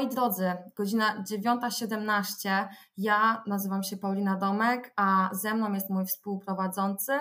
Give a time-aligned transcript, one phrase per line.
[0.00, 2.68] Moi drodzy, godzina 9.17.
[2.96, 7.12] Ja nazywam się Paulina Domek, a ze mną jest mój współprowadzący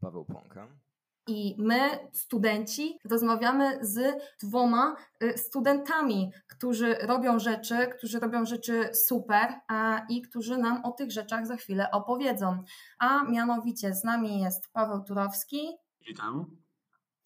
[0.00, 0.68] Paweł Pąka.
[1.26, 9.54] I my, studenci, rozmawiamy z dwoma y, studentami, którzy robią rzeczy, którzy robią rzeczy super
[9.68, 12.64] a, i którzy nam o tych rzeczach za chwilę opowiedzą.
[12.98, 15.68] A mianowicie z nami jest Paweł Turowski.
[16.06, 16.56] Witam.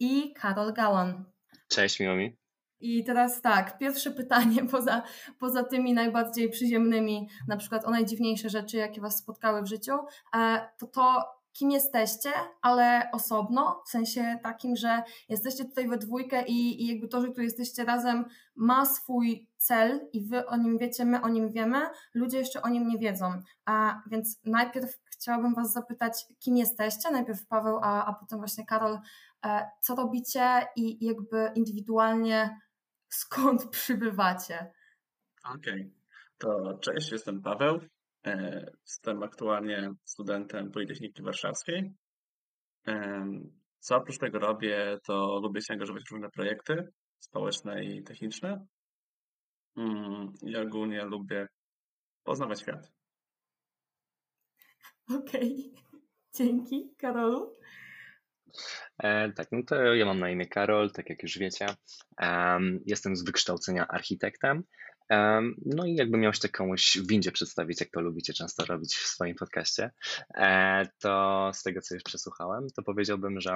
[0.01, 1.25] I Karol Gałan.
[1.69, 2.38] Cześć, miło mi.
[2.81, 5.03] I teraz tak, pierwsze pytanie poza,
[5.39, 9.93] poza tymi najbardziej przyziemnymi, na przykład o najdziwniejsze rzeczy, jakie Was spotkały w życiu,
[10.37, 12.31] e, to to, kim jesteście,
[12.63, 17.29] ale osobno, w sensie takim, że jesteście tutaj we dwójkę i, i jakby to, że
[17.29, 18.25] tu jesteście razem
[18.57, 21.79] ma swój cel i wy o nim wiecie, my o nim wiemy,
[22.15, 23.33] ludzie jeszcze o nim nie wiedzą.
[23.65, 28.99] A więc najpierw chciałabym Was zapytać, kim jesteście, najpierw Paweł, a, a potem właśnie Karol,
[29.45, 32.59] e, co robicie i jakby indywidualnie
[33.09, 34.73] skąd przybywacie?
[35.45, 35.91] Okej, okay.
[36.39, 37.81] to cześć, jestem Paweł.
[38.27, 41.95] E, jestem aktualnie studentem Politechniki Warszawskiej.
[42.89, 43.27] E,
[43.79, 48.67] co oprócz tego robię, to lubię się angażować w różne projekty społeczne i techniczne.
[49.77, 51.49] Mm, I ogólnie lubię
[52.25, 52.93] poznawać świat.
[55.17, 56.01] Okej, okay.
[56.37, 56.95] dzięki.
[56.99, 57.57] Karolu?
[59.03, 61.67] E, tak, no to ja mam na imię Karol, tak jak już wiecie.
[62.87, 64.65] Jestem z wykształcenia architektem.
[65.67, 69.07] No i jakby miał się komuś w windzie przedstawić, jak to lubicie często robić w
[69.07, 69.91] swoim podcaście,
[70.35, 73.55] e, to z tego, co już przesłuchałem, to powiedziałbym, że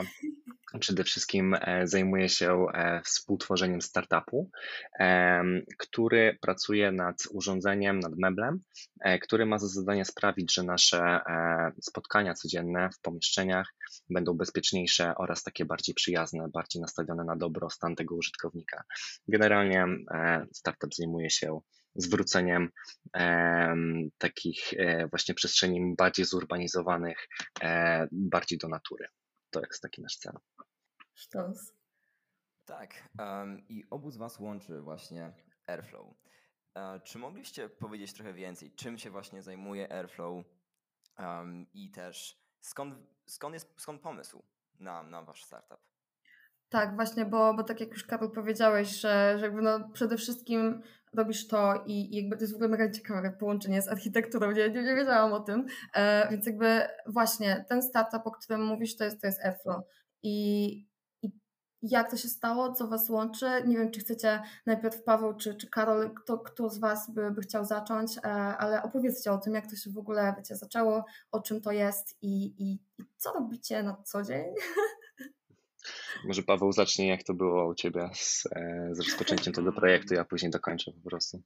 [0.80, 4.50] przede wszystkim e, zajmuję się e, współtworzeniem startupu,
[5.78, 8.60] który pracuje nad urządzeniem, nad meblem,
[9.22, 11.20] który ma za zadanie sprawić, że nasze
[11.80, 13.74] spotkania codzienne w pomieszczeniach
[14.10, 18.82] będą bezpieczniejsze oraz takie bardziej przyjazne, bardziej nastawione na dobrostan tego użytkownika.
[19.28, 19.86] Generalnie
[20.52, 21.60] startup zajmuje się się
[21.94, 22.70] zwróceniem
[24.18, 27.28] takich e, właśnie przestrzeni bardziej zurbanizowanych,
[27.62, 29.06] e, bardziej do natury.
[29.50, 30.32] To jest taki nasz cel.
[31.14, 31.72] Sztos.
[32.64, 35.32] Tak, um, i obu z Was łączy właśnie
[35.66, 36.14] Airflow.
[36.74, 40.44] E, czy mogliście powiedzieć trochę więcej, czym się właśnie zajmuje Airflow
[41.18, 42.94] um, i też skąd,
[43.26, 44.42] skąd, jest, skąd pomysł
[44.78, 45.91] na, na Wasz startup?
[46.72, 50.82] Tak, właśnie, bo, bo tak jak już Karol powiedziałeś, że, że jakby no przede wszystkim
[51.14, 54.70] robisz to i, i jakby to jest w ogóle mega ciekawe połączenie z architekturą, nie,
[54.70, 59.04] nie, nie wiedziałam o tym, e, więc jakby właśnie ten startup, o którym mówisz, to
[59.04, 59.84] jest, to jest Airflow.
[60.22, 60.86] I,
[61.82, 65.70] jak to się stało, co Was łączy, nie wiem, czy chcecie najpierw Paweł czy, czy
[65.70, 69.70] Karol, kto, kto z Was by, by chciał zacząć, e, ale opowiedzcie o tym, jak
[69.70, 73.82] to się w ogóle, wiecie, zaczęło, o czym to jest i, i, i co robicie
[73.82, 74.54] na co dzień.
[76.24, 80.24] Może Paweł zacznie, jak to było u Ciebie z, e, z rozpoczęciem tego projektu, ja
[80.24, 81.42] później dokończę po prostu.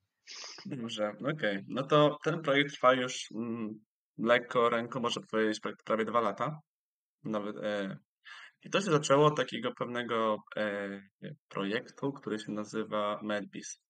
[0.67, 1.33] Dobrze, okej.
[1.33, 1.65] Okay.
[1.69, 3.81] No to ten projekt trwa już mm,
[4.19, 6.61] lekko ręką, może powiedzieć, prawie dwa lata.
[7.25, 7.99] Nawet, e,
[8.65, 11.01] I to się zaczęło od takiego pewnego e,
[11.49, 13.81] projektu, który się nazywa Medbis.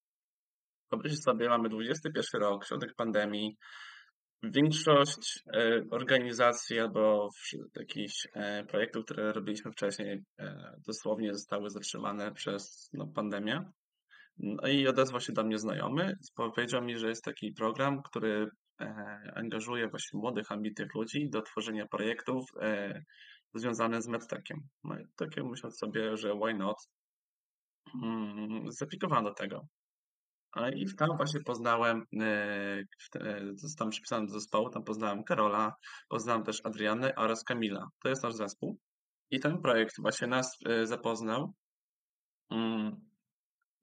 [0.91, 3.57] Wyobraźcie sobie, mamy XXI rok, środek pandemii,
[4.43, 7.29] Większość e, organizacji albo
[7.77, 13.71] jakichś e, projektów, które robiliśmy wcześniej, e, dosłownie zostały zatrzymane przez no, pandemię.
[14.39, 18.49] No i odezwał się do mnie znajomy, powiedział mi, że jest taki program, który
[19.35, 22.45] angażuje właśnie młodych, ambitnych ludzi do tworzenia projektów
[23.55, 24.59] związanych z medtekiem.
[24.85, 26.77] No i takie myślę sobie, że why not?
[28.03, 29.67] Mm, Zaplikowałem do tego.
[30.77, 32.85] I tam właśnie poznałem, e,
[33.15, 35.75] e, zostałem przypisany do zespołu, tam poznałem Karola,
[36.09, 37.87] poznałem też Adrianę oraz Kamila.
[38.03, 38.79] To jest nasz zespół.
[39.31, 41.55] I ten projekt właśnie nas e, zapoznał.
[42.51, 42.97] Mm,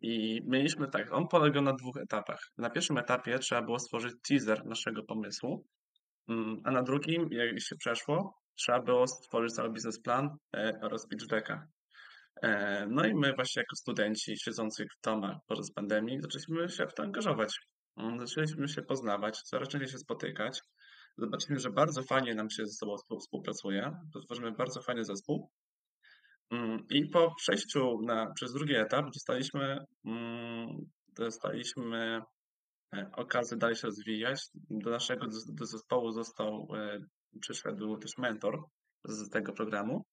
[0.02, 2.40] I mieliśmy tak, on polegał na dwóch etapach.
[2.58, 5.66] Na pierwszym etapie trzeba było stworzyć teaser naszego pomysłu,
[6.30, 10.30] mm, a na drugim, jak się przeszło, trzeba było stworzyć cały biznesplan
[10.82, 11.68] oraz pitch decka.
[12.42, 16.94] E, no i my właśnie jako studenci siedzący w domach podczas pandemii zaczęliśmy się w
[16.94, 17.60] to angażować.
[17.98, 20.62] Mm, zaczęliśmy się poznawać, częściej się spotykać.
[21.18, 23.92] Zobaczyliśmy, że bardzo fajnie nam się ze sobą współpracuje,
[24.26, 25.50] tworzymy bardzo fajny zespół.
[26.52, 30.68] Mm, I po przejściu na, przez drugi etap dostaliśmy, mm,
[31.08, 32.22] dostaliśmy
[32.96, 34.42] e, okazję dalej się rozwijać.
[34.70, 37.00] Do naszego do zespołu został, e,
[37.42, 38.60] przyszedł też mentor
[39.04, 40.06] z tego programu.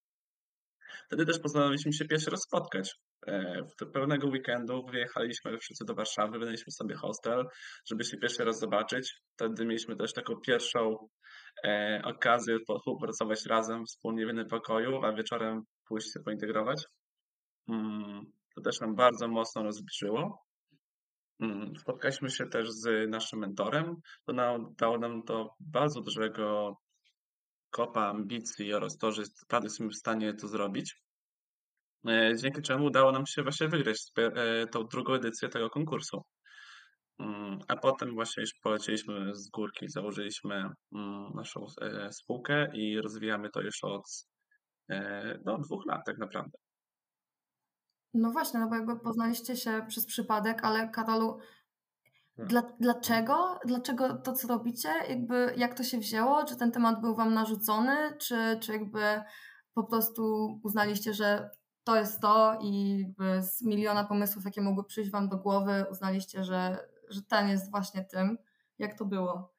[1.06, 2.94] Wtedy też postanowiliśmy się pierwszy raz spotkać.
[3.26, 7.44] E, w pewnego weekendu wyjechaliśmy wszyscy do Warszawy, wynajęliśmy sobie hostel,
[7.90, 9.14] żeby się pierwszy raz zobaczyć.
[9.34, 11.08] Wtedy mieliśmy też taką pierwszą
[11.64, 16.84] e, okazję współpracować razem wspólnie w jednym pokoju, a wieczorem pójść się pointegrować.
[17.68, 18.22] Mm,
[18.54, 20.44] to też nam bardzo mocno rozbliżyło.
[21.40, 23.96] Mm, spotkaliśmy się też z naszym mentorem.
[24.26, 26.76] To nam, dało nam to bardzo dużego
[27.70, 30.96] kopa ambicji oraz to, że naprawdę jesteśmy w stanie to zrobić.
[32.08, 36.22] E, dzięki czemu udało nam się właśnie wygrać e, tą drugą edycję tego konkursu.
[37.18, 40.54] Mm, a potem właśnie już polecieliśmy z górki, założyliśmy
[40.94, 44.26] mm, naszą e, spółkę i rozwijamy to już od
[45.44, 46.58] no, dwóch lat tak naprawdę.
[48.14, 51.38] No właśnie, no bo jakby poznaliście się przez przypadek, ale Karolu.
[52.46, 53.58] Dla, dlaczego?
[53.66, 54.88] Dlaczego to, co robicie?
[55.08, 56.44] Jakby jak to się wzięło?
[56.44, 57.96] Czy ten temat był wam narzucony?
[58.18, 59.00] Czy, czy jakby
[59.74, 61.50] po prostu uznaliście, że
[61.84, 63.04] to jest to i
[63.40, 68.04] z miliona pomysłów, jakie mogły przyjść wam do głowy, uznaliście, że, że ten jest właśnie
[68.04, 68.38] tym?
[68.78, 69.52] Jak to było?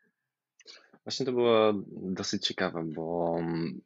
[1.04, 3.38] Właśnie to było dosyć ciekawe, bo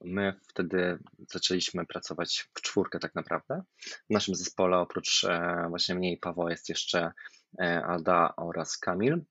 [0.04, 1.00] my wtedy
[1.32, 3.64] zaczęliśmy pracować w czwórkę tak naprawdę.
[4.10, 7.12] W naszym zespole oprócz e, właśnie mnie i Pawła jest jeszcze
[7.60, 9.22] Ada oraz Kamil.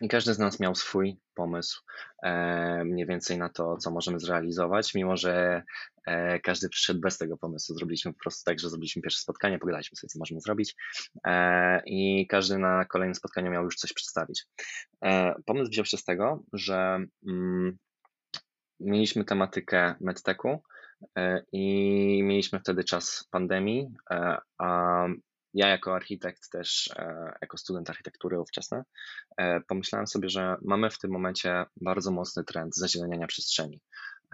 [0.00, 1.82] I każdy z nas miał swój pomysł
[2.22, 5.62] e, mniej więcej na to, co możemy zrealizować, mimo że
[6.06, 7.76] e, każdy przyszedł bez tego pomysłu.
[7.76, 10.74] Zrobiliśmy po prostu tak, że zrobiliśmy pierwsze spotkanie, pogadaliśmy sobie, co możemy zrobić
[11.26, 14.46] e, i każdy na kolejnym spotkaniu miał już coś przedstawić.
[15.46, 17.78] Pomysł wziął się z tego, że mm,
[18.80, 20.62] mieliśmy tematykę medtechu
[21.52, 23.90] i mieliśmy wtedy czas pandemii,
[24.58, 25.06] a
[25.54, 28.82] ja jako architekt też, e, jako student architektury ówczesny,
[29.36, 33.80] e, pomyślałem sobie, że mamy w tym momencie bardzo mocny trend zazieleniania przestrzeni.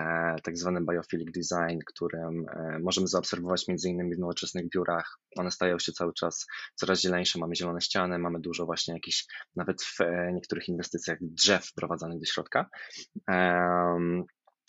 [0.00, 2.46] E, tak zwany biophilic design, którym
[2.80, 5.18] możemy zaobserwować między innymi w nowoczesnych biurach.
[5.36, 9.26] One stają się cały czas coraz zieleńsze, mamy zielone ściany, mamy dużo właśnie jakichś,
[9.56, 9.98] nawet w
[10.32, 12.66] niektórych inwestycjach drzew wprowadzanych do środka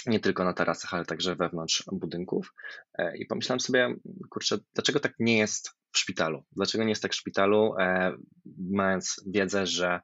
[0.05, 2.53] nie tylko na tarasach, ale także wewnątrz budynków.
[3.15, 3.95] I pomyślałem sobie,
[4.29, 6.43] kurczę, dlaczego tak nie jest w szpitalu.
[6.51, 8.11] Dlaczego nie jest tak w szpitalu, e,
[8.71, 9.99] mając wiedzę, że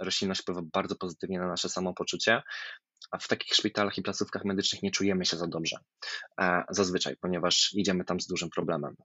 [0.00, 2.42] roślinność wpływa bardzo pozytywnie na nasze samopoczucie,
[3.10, 5.76] a w takich szpitalach i placówkach medycznych nie czujemy się za dobrze.
[6.40, 8.96] E, zazwyczaj, ponieważ idziemy tam z dużym problemem.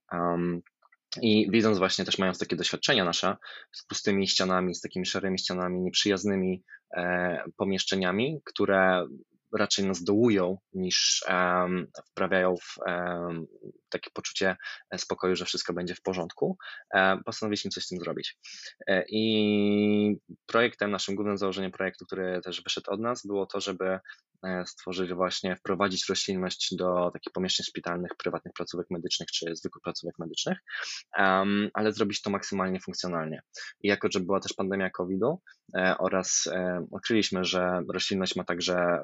[1.21, 3.35] I widząc właśnie też mając takie doświadczenia nasze
[3.71, 6.63] z pustymi ścianami, z takimi szarymi ścianami, nieprzyjaznymi
[6.97, 9.07] e, pomieszczeniami, które
[9.57, 13.45] raczej nas dołują niż um, wprawiają w um,
[13.89, 14.55] takie poczucie
[14.97, 16.57] spokoju, że wszystko będzie w porządku,
[16.93, 18.37] um, postanowiliśmy coś z tym zrobić.
[18.87, 23.99] E, I projektem, naszym głównym założeniem projektu, który też wyszedł od nas, było to, żeby
[24.43, 30.19] e, stworzyć właśnie, wprowadzić roślinność do takich pomieszczeń szpitalnych, prywatnych placówek medycznych czy zwykłych placówek
[30.19, 30.57] medycznych,
[31.73, 33.41] ale zrobić to maksymalnie funkcjonalnie.
[33.81, 35.41] I jako, że była też pandemia COVID-u
[35.77, 36.49] e, oraz
[36.91, 39.03] odkryliśmy, że roślinność ma także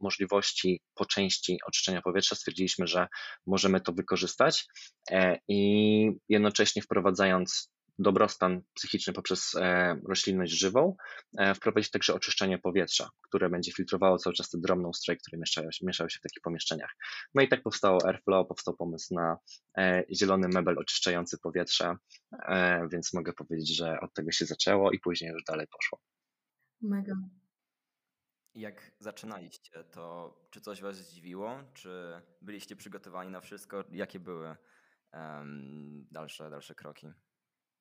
[0.00, 3.08] możliwości po części oczyszczenia powietrza, stwierdziliśmy, że
[3.46, 4.66] możemy to wykorzystać
[5.10, 10.96] e, i jednocześnie wprowadzając dobrostan psychiczny poprzez e, roślinność żywą,
[11.38, 15.70] e, wprowadzić także oczyszczenie powietrza, które będzie filtrowało cały czas te drobne ustroje, które mieszają
[15.72, 16.90] się, mieszają się w takich pomieszczeniach.
[17.34, 19.36] No i tak powstało Airflow, powstał pomysł na
[20.12, 21.96] zielony mebel oczyszczający powietrze,
[22.92, 26.00] więc mogę powiedzieć, że od tego się zaczęło i później już dalej poszło.
[26.82, 27.14] Mega.
[28.60, 31.64] Jak zaczynaliście, to czy coś Was zdziwiło?
[31.74, 33.84] Czy byliście przygotowani na wszystko?
[33.92, 34.56] Jakie były
[35.12, 37.06] um, dalsze, dalsze kroki?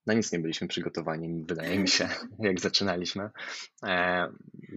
[0.05, 2.09] Na nic nie byliśmy przygotowani, wydaje mi się,
[2.39, 3.29] jak zaczynaliśmy.
[3.85, 4.27] E,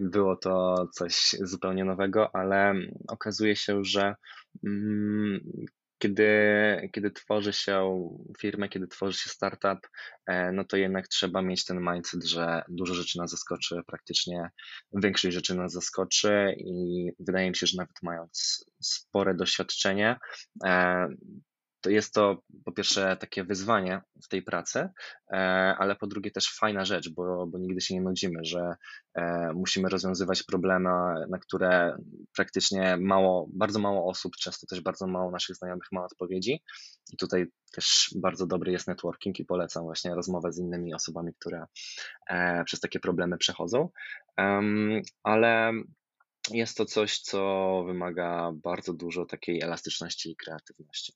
[0.01, 2.73] było to coś zupełnie nowego, ale
[3.07, 4.15] okazuje się, że
[4.63, 5.39] mm,
[6.03, 6.29] kiedy,
[6.93, 9.87] kiedy tworzy się firmę, kiedy tworzy się startup,
[10.25, 14.49] e, no to jednak trzeba mieć ten mindset, że dużo rzeczy nas zaskoczy, praktycznie
[14.93, 20.17] większość rzeczy nas zaskoczy i wydaje mi się, że nawet mając spore doświadczenie,
[20.65, 21.07] e,
[21.83, 24.89] to jest to po pierwsze takie wyzwanie w tej pracy,
[25.33, 25.37] e,
[25.79, 28.75] ale po drugie też fajna rzecz, bo, bo nigdy się nie nudzimy, że
[29.15, 30.89] e, musimy rozwiązywać problemy,
[31.29, 31.97] na które
[32.35, 36.61] praktycznie mało, bardzo mało osób, często też bardzo mało naszych znajomych ma odpowiedzi.
[37.13, 41.65] I tutaj też bardzo dobry jest networking i polecam właśnie rozmowę z innymi osobami, które
[42.29, 43.89] e, przez takie problemy przechodzą.
[45.23, 45.71] Ale
[46.51, 51.13] jest to coś, co wymaga bardzo dużo takiej elastyczności i kreatywności.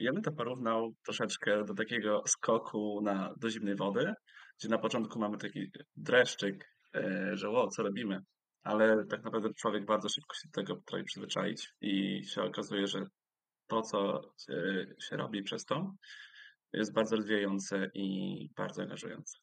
[0.00, 4.14] Ja bym to porównał troszeczkę do takiego skoku na, do zimnej wody,
[4.58, 8.20] gdzie na początku mamy taki dreszczyk, e, że o, co robimy,
[8.62, 13.06] ale tak naprawdę człowiek bardzo szybko się do tego potrafi przyzwyczaić i się okazuje, że
[13.66, 14.20] to, co
[15.08, 15.94] się, robi przez to,
[16.72, 19.38] jest bardzo rozwijające i bardzo angażujące.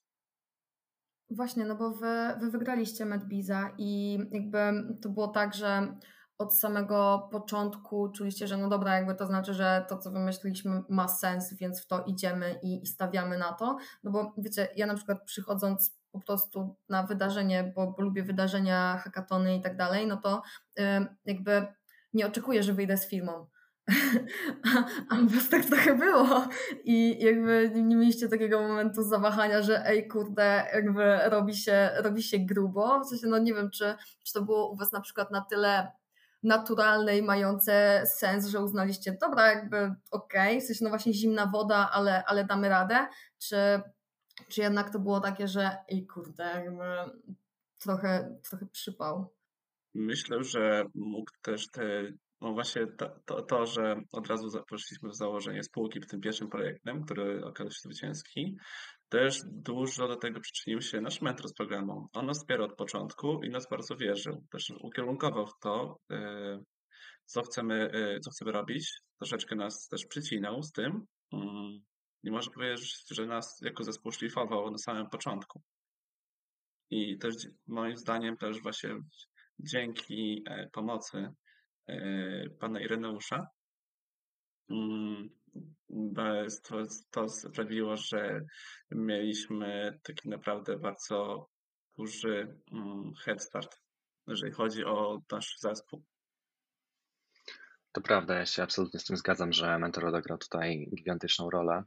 [1.30, 4.58] Właśnie, no bo wy, wy wygraliście Medbiza i jakby
[5.02, 5.98] to było tak, że
[6.38, 11.08] od samego początku czuliście, że no dobra, jakby to znaczy, że to, co wymyśliliśmy, ma
[11.08, 13.78] sens, więc w to idziemy i, i stawiamy na to?
[14.04, 18.98] No bo wiecie, ja na przykład przychodząc po prostu na wydarzenie, bo, bo lubię wydarzenia,
[19.04, 20.42] hackatony i tak dalej, no to
[20.78, 20.84] yy,
[21.26, 21.68] jakby
[22.14, 23.48] nie oczekuję, że wyjdę z firmą.
[24.76, 26.48] A, a was tak trochę było
[26.84, 32.40] i jakby nie mieliście takiego momentu zawahania, że ej kurde, jakby robi się, robi się
[32.40, 33.00] grubo.
[33.00, 35.92] W sensie, no nie wiem, czy, czy to było u was na przykład na tyle
[36.44, 39.78] naturalne i mające sens, że uznaliście, dobra, jakby
[40.12, 43.82] okej, okay, w sensie no właśnie zimna woda, ale, ale damy radę, czy,
[44.50, 46.86] czy jednak to było takie, że ej kurde, jakby
[47.80, 49.34] trochę, trochę przypał.
[49.94, 55.16] Myślę, że mógł też te no właśnie to, to, to, że od razu poszliśmy w
[55.16, 58.58] założenie spółki tym pierwszym projektem, który okazał się zwycięski,
[59.10, 62.10] też dużo do tego przyczynił się nasz mentor z programu.
[62.14, 64.44] On nas wspierał od początku i nas bardzo wierzył.
[64.52, 66.60] Też ukierunkował w to, e,
[67.26, 68.92] co chcemy, e, co chcemy robić.
[69.18, 71.06] Troszeczkę nas też przycinał z tym.
[71.34, 71.80] Mm,
[72.24, 75.62] I może powiedzieć, że nas jako zespół szlifował na samym początku.
[76.90, 77.36] I też
[77.68, 78.90] moim zdaniem też właśnie
[79.60, 81.30] dzięki e, pomocy
[82.60, 83.48] pana Ireneusza.
[86.64, 88.46] To, to sprawiło, że
[88.92, 91.50] mieliśmy taki naprawdę bardzo
[91.98, 93.78] duży mm, head start,
[94.28, 96.04] jeżeli chodzi o nasz zespół.
[97.92, 101.84] To prawda, ja się absolutnie z tym zgadzam, że mentor odegrał tutaj gigantyczną rolę.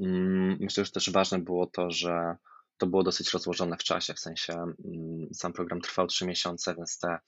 [0.00, 2.36] Mm, myślę, że też ważne było to, że
[2.78, 6.98] to było dosyć rozłożone w czasie, w sensie mm, sam program trwał trzy miesiące, więc
[6.98, 7.18] te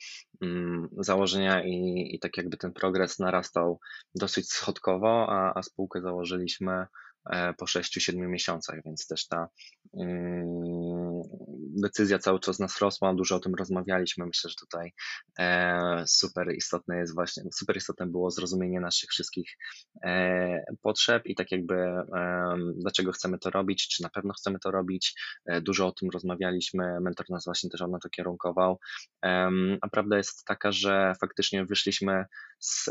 [0.42, 3.80] mm, założenia i, i tak jakby ten progres narastał
[4.14, 6.86] dosyć schodkowo, a, a spółkę założyliśmy
[7.58, 9.48] po 6-7 miesiącach, więc też ta
[10.00, 11.22] mm,
[11.82, 14.26] decyzja cały czas nas rosła, dużo o tym rozmawialiśmy.
[14.26, 14.92] Myślę, że tutaj
[15.38, 19.56] e, super istotne jest właśnie, super istotne było zrozumienie naszych wszystkich
[20.04, 21.76] e, potrzeb i tak jakby
[22.76, 25.14] dlaczego chcemy to robić, czy na pewno chcemy to robić.
[25.62, 28.78] Dużo o tym rozmawialiśmy, mentor nas właśnie też na to kierunkował.
[29.80, 32.24] A prawda jest taka, że faktycznie wyszliśmy
[32.60, 32.90] z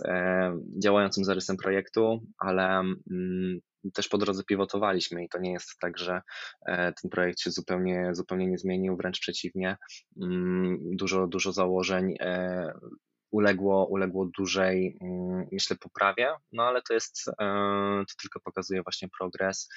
[0.84, 2.80] działającym zarysem projektu, ale
[3.12, 3.60] mm,
[3.94, 6.22] też po drodze pivotowaliśmy i to nie jest tak, że
[6.66, 9.78] e, ten projekt się zupełnie, zupełnie nie zmienił, wręcz przeciwnie.
[10.22, 12.74] Mm, dużo, dużo założeń e,
[13.32, 17.34] uległo, uległo dużej, mm, myślę, poprawie, no ale to jest, e,
[18.08, 19.70] to tylko pokazuje właśnie progres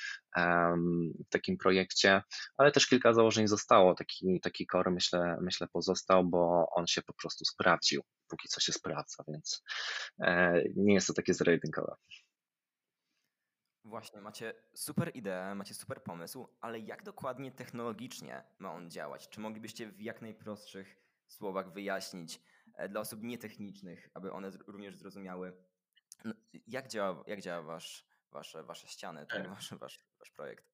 [1.26, 2.22] w takim projekcie,
[2.56, 7.12] ale też kilka założeń zostało, taki, taki core myślę, myślę pozostał, bo on się po
[7.12, 9.62] prostu sprawdził, póki co się sprawdza, więc
[10.76, 11.94] nie jest to takie zero-jedynkowe.
[13.88, 19.28] Właśnie, macie super ideę, macie super pomysł, ale jak dokładnie technologicznie ma on działać?
[19.28, 22.40] Czy moglibyście w jak najprostszych słowach wyjaśnić
[22.74, 25.52] e, dla osób nietechnicznych, aby one również zrozumiały,
[26.24, 26.34] no,
[26.66, 29.48] jak działa, jak działa wasz, wasze, wasze ściany, tak, e.
[29.48, 30.64] wasz, wasz, wasz projekt?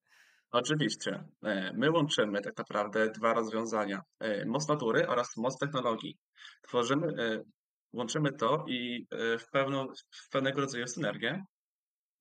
[0.50, 1.24] Oczywiście.
[1.44, 4.00] E, my łączymy tak naprawdę dwa rozwiązania.
[4.46, 6.18] Moc natury oraz moc technologii.
[6.62, 7.06] Tworzymy,
[7.92, 9.06] łączymy to i
[9.38, 9.86] w, pewną,
[10.26, 11.44] w pewnego rodzaju synergię,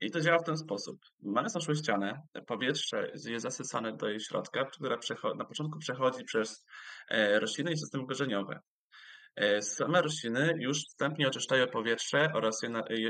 [0.04, 1.00] i to działa w ten sposób.
[1.22, 4.98] Mając naszą ścianę, powietrze jest zasycane do jej środka, które
[5.36, 6.66] na początku przechodzi przez
[7.10, 8.60] e, rośliny i systemy korzeniowe.
[9.36, 12.62] E, same rośliny już wstępnie oczyszczają powietrze oraz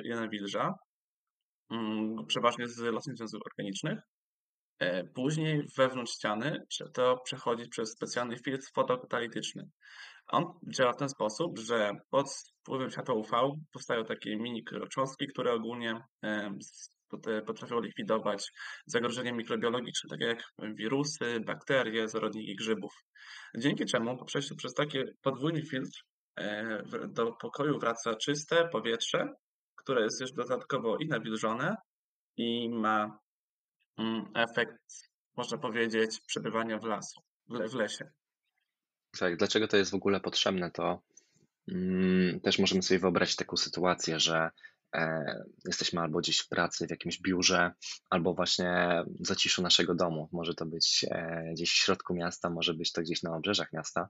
[0.03, 0.73] je, nawilża,
[1.71, 3.99] mm, przeważnie z losnych związków organicznych.
[4.83, 9.69] E, później wewnątrz ściany to przechodzi przez specjalny filtr fotokatalityczny.
[10.27, 10.43] On
[10.75, 12.27] działa w ten sposób, że pod
[12.61, 16.01] wpływem światła UV powstają takie mini cząstki, które ogólnie
[17.45, 18.51] potrafią likwidować
[18.85, 20.43] zagrożenia mikrobiologiczne, takie jak
[20.75, 22.93] wirusy, bakterie, zarodniki grzybów.
[23.57, 25.99] Dzięki czemu po przejściu przez taki podwójny filtr
[26.39, 29.27] e, do pokoju wraca czyste powietrze,
[29.75, 31.75] które jest już dodatkowo i nawilżone
[32.37, 33.22] i ma
[34.35, 38.11] efekt, można powiedzieć, przebywania w lasu, w lesie.
[39.19, 41.01] Tak, dlaczego to jest w ogóle potrzebne, to
[41.71, 44.49] mm, też możemy sobie wyobrazić taką sytuację, że
[44.95, 45.23] e,
[45.65, 47.71] jesteśmy albo gdzieś w pracy, w jakimś biurze,
[48.09, 50.29] albo właśnie w zaciszu naszego domu.
[50.31, 54.09] Może to być e, gdzieś w środku miasta, może być to gdzieś na obrzeżach miasta.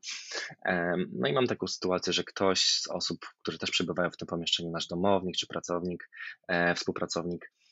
[0.66, 4.28] E, no i mam taką sytuację, że ktoś z osób, które też przebywają w tym
[4.28, 6.10] pomieszczeniu, nasz domownik czy pracownik,
[6.48, 7.63] e, współpracownik, Mm,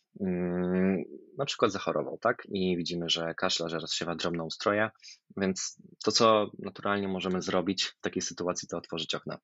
[1.38, 2.48] na przykład zachorował, tak?
[2.51, 4.89] I widzimy, że kaszla, że rozsiewa drobnoustroje,
[5.38, 9.38] więc to, co naturalnie możemy zrobić w takiej sytuacji, to otworzyć okno.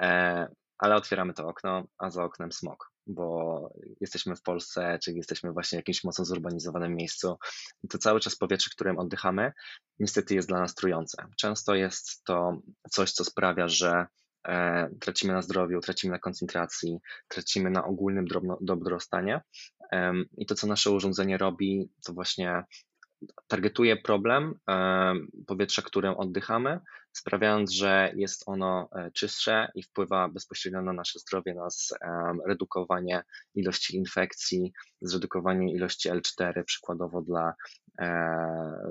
[0.00, 3.70] E, ale otwieramy to okno, a za oknem smog, bo
[4.00, 7.38] jesteśmy w Polsce, czy jesteśmy właśnie w jakimś mocno zurbanizowanym miejscu
[7.82, 9.52] i to cały czas powietrze, którym oddychamy,
[9.98, 11.26] niestety jest dla nas trujące.
[11.36, 12.58] Często jest to
[12.90, 14.06] coś, co sprawia, że
[14.48, 18.26] e, tracimy na zdrowiu, tracimy na koncentracji, tracimy na ogólnym
[18.60, 19.40] dobrostanie.
[20.36, 22.64] I to, co nasze urządzenie robi, to właśnie
[23.48, 24.54] targetuje problem
[25.46, 26.80] powietrza, którym oddychamy,
[27.16, 31.68] sprawiając, że jest ono e, czystsze i wpływa bezpośrednio na nasze zdrowie, na
[32.46, 33.22] redukowanie
[33.54, 37.54] ilości infekcji, zredukowanie ilości L4 przykładowo dla,
[38.00, 38.08] e,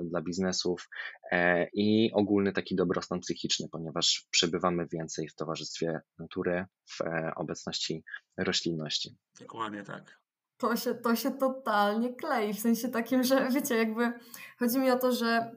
[0.04, 0.88] dla biznesów
[1.32, 6.98] e, i ogólny taki dobrostan psychiczny, ponieważ przebywamy więcej w towarzystwie natury, w
[7.36, 8.04] obecności
[8.38, 9.16] roślinności.
[9.40, 10.25] Dokładnie tak
[10.58, 12.54] to się, to się totalnie klei.
[12.54, 14.12] W sensie takim, że wiecie, jakby
[14.58, 15.52] chodzi mi o to, że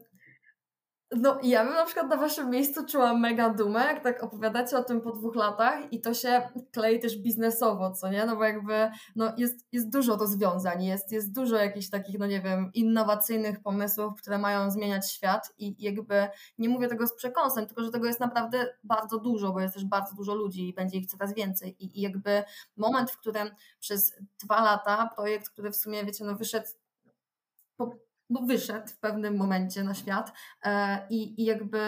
[1.12, 4.84] no ja bym na przykład na waszym miejscu czuła mega dumę, jak tak opowiadacie o
[4.84, 8.26] tym po dwóch latach i to się klei też biznesowo, co nie?
[8.26, 12.42] No bo jakby no jest, jest dużo rozwiązań, jest, jest dużo jakichś takich, no nie
[12.42, 17.84] wiem, innowacyjnych pomysłów, które mają zmieniać świat i jakby nie mówię tego z przekąsem, tylko
[17.84, 21.08] że tego jest naprawdę bardzo dużo, bo jest też bardzo dużo ludzi i będzie ich
[21.08, 22.44] coraz więcej i, i jakby
[22.78, 23.50] moment, w którym
[23.80, 24.14] przez
[24.44, 26.68] dwa lata projekt, który w sumie, wiecie, no wyszedł
[27.78, 30.32] po, bo wyszedł w pewnym momencie na świat
[30.64, 31.80] e, i, i jakby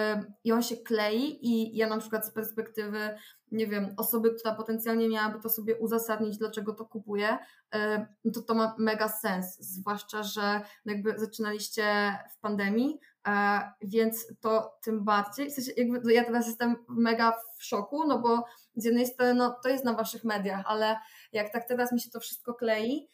[0.44, 3.16] i on się klei i ja na przykład z perspektywy,
[3.52, 7.38] nie wiem, osoby, która potencjalnie miałaby to sobie uzasadnić, dlaczego to kupuje,
[7.74, 14.80] e, to to ma mega sens, zwłaszcza, że jakby zaczynaliście w pandemii, e, więc to
[14.84, 18.46] tym bardziej, w sensie jakby ja teraz jestem mega w szoku, no bo
[18.76, 20.98] z jednej strony no, to jest na waszych mediach, ale
[21.34, 23.08] jak tak teraz mi się to wszystko klei,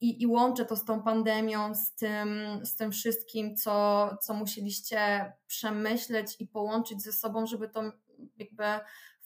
[0.00, 5.32] i, i łączę to z tą pandemią, z tym, z tym wszystkim, co, co musieliście
[5.46, 7.92] przemyśleć i połączyć ze sobą, żeby to
[8.36, 8.64] jakby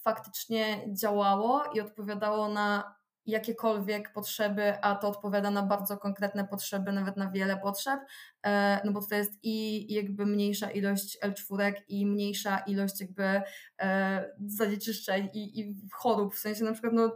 [0.02, 7.16] faktycznie działało i odpowiadało na jakiekolwiek potrzeby, a to odpowiada na bardzo konkretne potrzeby, nawet
[7.16, 8.00] na wiele potrzeb,
[8.42, 13.42] e, no bo to jest i jakby mniejsza ilość L4 i mniejsza ilość jakby
[13.82, 17.12] e, zanieczyszczeń i, i chorób, w sensie na przykład no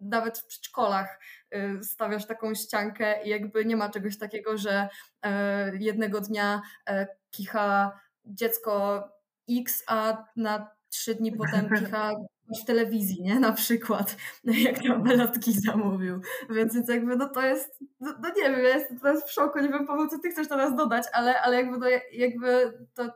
[0.00, 1.20] nawet w przedszkolach
[1.54, 4.88] y, stawiasz taką ściankę i jakby nie ma czegoś takiego, że
[5.22, 9.02] e, jednego dnia e, kicha dziecko
[9.50, 12.10] X, a na trzy dni potem kicha
[12.62, 13.40] w telewizji, nie?
[13.40, 16.20] Na przykład, jak to Belotki zamówił.
[16.50, 19.58] Więc, więc jakby no to jest, no, no, nie wiem, ja jestem teraz w szoku,
[19.58, 23.10] nie wiem Paweł, co ty chcesz teraz dodać, ale, ale jakby, no, jakby to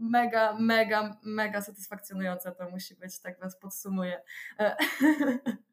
[0.00, 4.22] mega, mega, mega satysfakcjonujące to musi być, tak was podsumuję.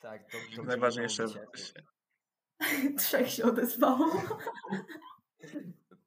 [0.00, 1.26] Tak, to, to Najważniejsze.
[2.98, 4.06] Trzech się odezwało.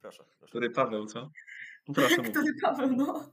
[0.01, 0.49] Proszę, proszę.
[0.49, 1.31] Który Paweł, co?
[1.93, 3.31] Proszę Który Paweł, no.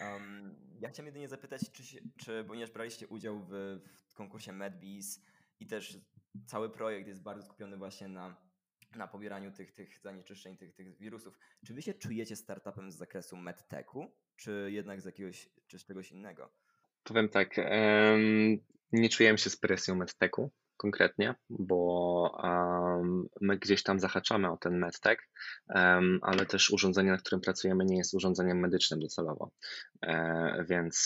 [0.00, 5.24] Um, ja chciałem jedynie zapytać, czy, się, czy ponieważ braliście udział w, w konkursie MedBees
[5.60, 5.98] i też
[6.46, 8.36] cały projekt jest bardzo skupiony właśnie na,
[8.96, 13.36] na pobieraniu tych, tych zanieczyszczeń, tych, tych wirusów, czy wy się czujecie startupem z zakresu
[13.36, 16.50] medtechu, czy jednak z jakiegoś, czy z czegoś innego?
[17.04, 17.56] Powiem tak,
[18.92, 24.78] nie czujemy się z presją medtechu konkretnie, bo um, my gdzieś tam zahaczamy o ten
[24.78, 25.18] medtech,
[25.68, 29.50] um, ale też urządzenie, na którym pracujemy, nie jest urządzeniem medycznym docelowo,
[30.02, 30.96] e, więc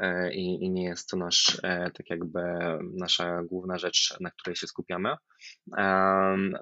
[0.00, 2.40] e, i, i, nie jest to nasz, e, tak jakby
[2.94, 5.14] nasza główna rzecz, na której się skupiamy.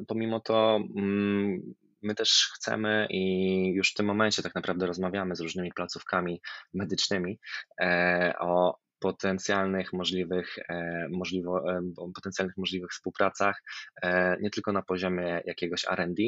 [0.08, 5.40] pomimo to mm, my też chcemy i już w tym momencie tak naprawdę rozmawiamy z
[5.40, 6.40] różnymi placówkami
[6.74, 7.38] medycznymi
[7.80, 11.80] e, o potencjalnych możliwych, e, możliwo, e,
[12.14, 13.62] potencjalnych możliwych współpracach,
[14.02, 16.22] e, nie tylko na poziomie jakiegoś RD,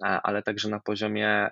[0.00, 1.50] ale także na poziomie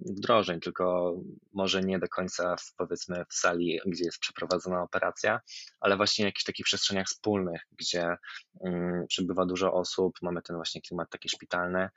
[0.00, 1.14] wdrożeń, tylko
[1.52, 5.40] może nie do końca w, powiedzmy w sali, gdzie jest przeprowadzona operacja,
[5.80, 8.16] ale właśnie w jakichś takich przestrzeniach wspólnych, gdzie
[8.64, 11.88] mm, przybywa dużo osób, mamy ten właśnie klimat taki szpitalny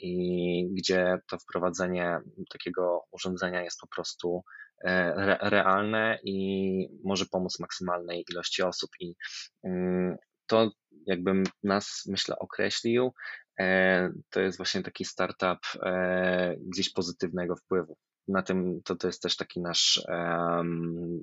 [0.00, 2.20] i gdzie to wprowadzenie
[2.52, 4.44] takiego urządzenia jest po prostu
[4.84, 8.90] re, realne i może pomóc maksymalnej ilości osób.
[9.00, 9.14] I
[9.64, 10.70] mm, to
[11.06, 13.12] jakbym nas, myślę, określił,
[13.60, 17.96] e, to jest właśnie taki startup e, gdzieś pozytywnego wpływu.
[18.28, 20.06] Na tym to, to jest też taki nasz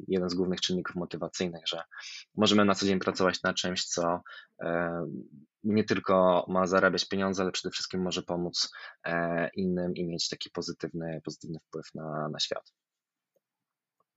[0.08, 1.82] jeden z głównych czynników motywacyjnych, że
[2.36, 4.22] możemy na co dzień pracować na czymś, co
[5.64, 8.72] nie tylko ma zarabiać pieniądze, ale przede wszystkim może pomóc
[9.04, 12.74] e, innym i mieć taki pozytywny, pozytywny wpływ na, na świat.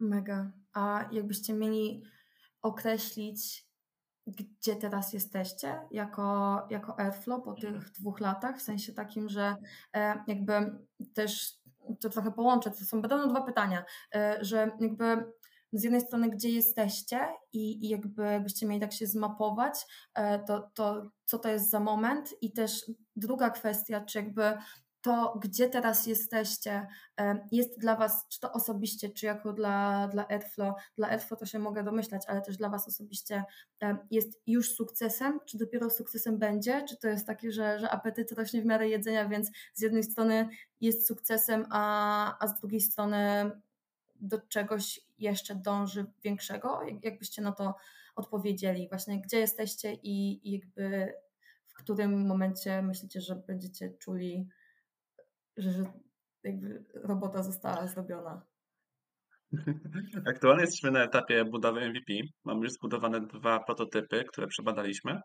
[0.00, 0.52] Mega.
[0.72, 2.02] A jakbyście mieli
[2.62, 3.68] określić,
[4.26, 9.56] gdzie teraz jesteście jako, jako Airflow po tych dwóch latach, w sensie takim, że
[9.96, 10.52] e, jakby
[11.14, 11.58] też
[12.00, 13.84] to trochę połączę, to są będą dwa pytania,
[14.14, 15.32] e, że jakby
[15.72, 17.20] z jednej strony, gdzie jesteście
[17.52, 21.80] i, i jakby jakbyście mieli tak się zmapować, e, to, to co to jest za
[21.80, 22.34] moment?
[22.42, 24.58] I też druga kwestia, czy jakby
[25.00, 26.86] to gdzie teraz jesteście,
[27.52, 31.58] jest dla Was, czy to osobiście, czy jako dla, dla Airflow, dla Airflow to się
[31.58, 33.44] mogę domyślać, ale też dla Was osobiście
[34.10, 38.62] jest już sukcesem, czy dopiero sukcesem będzie, czy to jest takie, że, że apetyt rośnie
[38.62, 40.48] w miarę jedzenia, więc z jednej strony
[40.80, 43.50] jest sukcesem, a, a z drugiej strony
[44.20, 46.80] do czegoś jeszcze dąży większego?
[47.02, 47.74] Jakbyście na to
[48.16, 48.88] odpowiedzieli?
[48.88, 51.14] Właśnie gdzie jesteście i, i jakby
[51.66, 54.48] w którym momencie myślicie, że będziecie czuli
[55.58, 55.84] że, że
[56.44, 58.42] jakby robota została zrobiona.
[60.26, 62.12] Aktualnie jesteśmy na etapie budowy MVP.
[62.44, 65.20] Mamy już zbudowane dwa prototypy, które przebadaliśmy.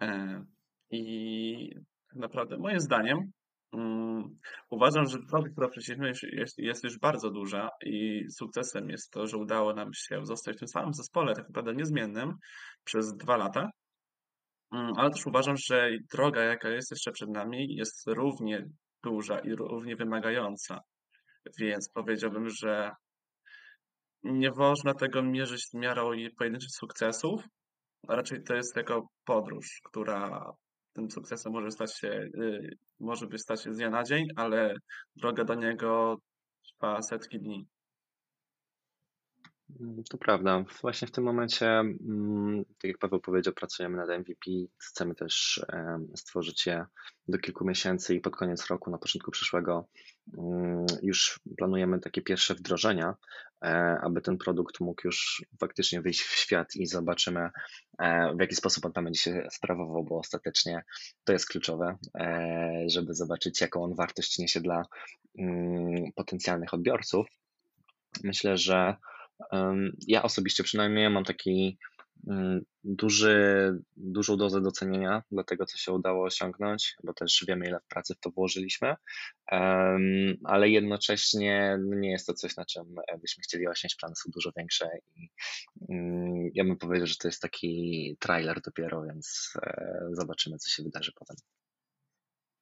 [0.00, 0.44] E,
[0.90, 1.80] I
[2.14, 3.18] naprawdę, moim zdaniem,
[3.72, 4.38] um,
[4.70, 9.38] uważam, że droga, którą przeszliśmy, jest, jest, już bardzo duża i sukcesem jest to, że
[9.38, 12.34] udało nam się zostać w tym samym zespole, tak naprawdę niezmiennym,
[12.84, 13.70] przez dwa lata.
[14.72, 18.68] Um, ale też uważam, że droga, jaka jest jeszcze przed nami, jest równie
[19.04, 20.80] duża i równie wymagająca.
[21.58, 22.90] Więc powiedziałbym, że
[24.22, 27.42] nie można tego mierzyć miarą pojedynczych sukcesów,
[28.08, 30.52] a raczej to jest jako podróż, która
[30.92, 34.74] tym sukcesem może stać się, y, może by stać się z dnia na dzień, ale
[35.16, 36.16] droga do niego
[36.66, 37.66] trwa setki dni.
[39.80, 40.64] Mm, to prawda.
[40.80, 44.50] Właśnie w tym momencie, mm, tak jak Paweł powiedział, pracujemy nad MVP.
[44.78, 45.64] Chcemy też
[46.16, 46.86] stworzyć je
[47.28, 49.88] do kilku miesięcy i pod koniec roku, na początku przyszłego,
[50.38, 53.14] mm, już planujemy takie pierwsze wdrożenia,
[53.64, 57.50] e, aby ten produkt mógł już faktycznie wyjść w świat i zobaczymy,
[57.98, 60.84] e, w jaki sposób on tam będzie się sprawował, bo ostatecznie
[61.24, 64.82] to jest kluczowe, e, żeby zobaczyć, jaką on wartość niesie dla
[66.14, 67.26] potencjalnych odbiorców.
[68.24, 68.96] Myślę, że
[70.06, 71.78] ja osobiście przynajmniej mam taki
[72.26, 73.38] mm, duży,
[73.96, 78.20] dużą dozę docenienia dla tego, co się udało osiągnąć, bo też wiemy, ile pracy w
[78.20, 78.94] to włożyliśmy,
[80.44, 83.96] ale jednocześnie nie jest to coś, na czym byśmy chcieli osiąść.
[83.96, 85.28] Plany są dużo większe i
[85.90, 90.82] mm, ja bym powiedział, że to jest taki trailer dopiero, więc e, zobaczymy, co się
[90.82, 91.36] wydarzy potem.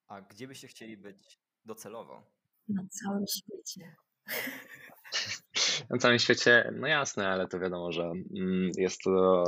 [0.09, 2.33] A gdzie byście chcieli być docelowo?
[2.69, 3.95] Na całym świecie.
[5.91, 9.45] Na całym świecie, no jasne, ale to wiadomo, że mm, jest to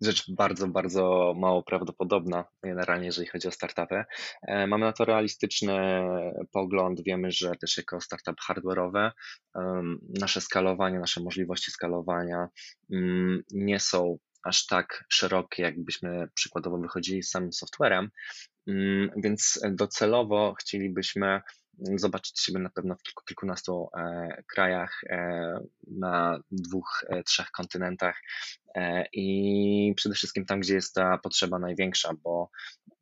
[0.00, 4.04] rzecz bardzo, bardzo mało prawdopodobna generalnie, jeżeli chodzi o startupy.
[4.42, 5.76] E, mamy na to realistyczny
[6.52, 9.10] pogląd, wiemy, że też jako startup hardware'owe
[10.20, 12.48] nasze skalowanie, nasze możliwości skalowania
[12.92, 18.10] mm, nie są aż tak szerokie, jakbyśmy przykładowo wychodzili z samym softwarem,
[18.66, 21.40] mm, więc docelowo chcielibyśmy
[21.96, 28.20] zobaczyć siebie na pewno w kilku, kilkunastu e, krajach, e, na dwóch, e, trzech kontynentach
[29.12, 32.50] i przede wszystkim tam, gdzie jest ta potrzeba największa, bo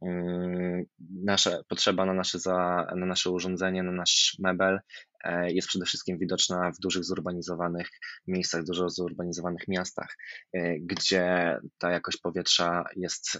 [0.02, 0.84] mm,
[1.24, 4.80] nasza potrzeba na nasze, za, na nasze urządzenie, na nasz mebel
[5.46, 7.88] jest przede wszystkim widoczna w dużych zurbanizowanych
[8.26, 10.16] miejscach, dużo zurbanizowanych miastach,
[10.80, 13.38] gdzie ta jakość powietrza jest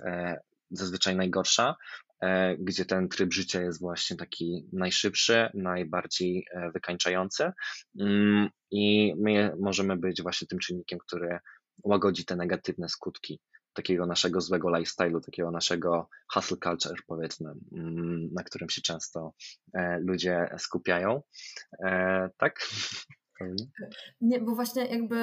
[0.71, 1.75] zazwyczaj najgorsza,
[2.23, 7.53] E, gdzie ten tryb życia jest właśnie taki najszybszy, najbardziej e, wykańczający
[8.01, 11.39] mm, i my możemy być właśnie tym czynnikiem, który
[11.85, 13.41] łagodzi te negatywne skutki
[13.73, 19.33] takiego naszego złego lifestyle'u, takiego naszego hustle culture, powiedzmy, mm, na którym się często
[19.75, 21.23] e, ludzie skupiają.
[22.37, 22.61] Tak?
[24.21, 25.17] Nie, bo właśnie jakby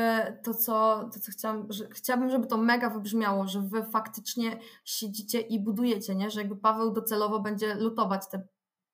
[0.43, 5.39] to, co, to, co chciałam, że chciałabym, żeby to mega wybrzmiało, że wy faktycznie siedzicie
[5.41, 6.29] i budujecie, nie?
[6.29, 8.47] Że jakby Paweł docelowo będzie lutować te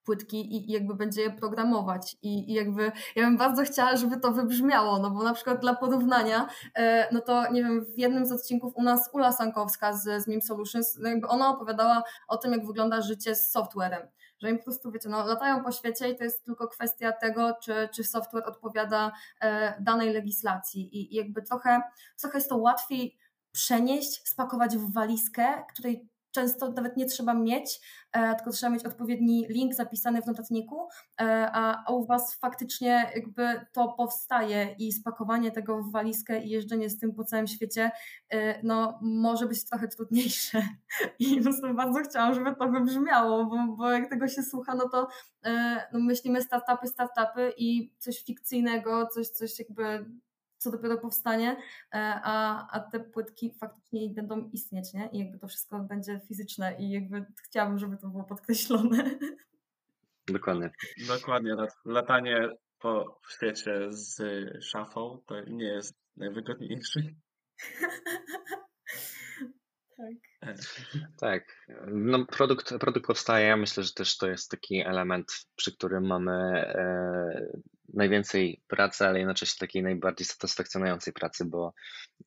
[0.03, 2.17] płytki i, jakby będzie je programować.
[2.21, 5.75] I, i, jakby ja bym bardzo chciała, żeby to wybrzmiało, no bo na przykład dla
[5.75, 10.23] porównania, e, no to nie wiem, w jednym z odcinków u nas Ula Sankowska z,
[10.23, 14.01] z Meme Solutions, no jakby ona opowiadała o tym, jak wygląda życie z softwarem
[14.39, 17.57] że im po prostu, wiecie, no, latają po świecie i to jest tylko kwestia tego,
[17.63, 20.81] czy, czy software odpowiada e, danej legislacji.
[20.81, 21.81] I, i jakby trochę,
[22.21, 23.17] trochę jest to łatwiej
[23.51, 27.79] przenieść, spakować w walizkę, której często nawet nie trzeba mieć,
[28.11, 30.87] e, tylko trzeba mieć odpowiedni link zapisany w notatniku,
[31.21, 36.89] e, a, u Was faktycznie jakby to powstaje i spakowanie tego w walizkę i jeżdżenie
[36.89, 37.91] z tym po całym świecie
[38.29, 40.61] e, no, może być trochę trudniejsze.
[41.19, 45.07] I po bardzo chciałam, żeby to wybrzmiało, bo, bo jak tego się słucha, no to
[45.93, 50.05] no, myślimy startupy, startupy i coś fikcyjnego, coś, coś jakby
[50.59, 51.57] co dopiero powstanie, e,
[52.23, 55.09] a, a te płytki faktycznie będą istnieć, nie?
[55.11, 59.19] I jakby to wszystko będzie fizyczne i jakby chciałabym, żeby to było podkreślone.
[60.27, 60.69] Dokładnie.
[61.07, 61.55] Dokładnie.
[61.85, 64.21] Latanie po świecie z
[64.63, 67.15] szafą to nie jest najwygodniejszy.
[69.97, 70.15] tak.
[71.19, 73.57] Tak, no produkt, produkt powstaje.
[73.57, 77.59] Myślę, że też to jest taki element, przy którym mamy e,
[77.93, 81.73] najwięcej pracy, ale jednocześnie takiej najbardziej satysfakcjonującej pracy, bo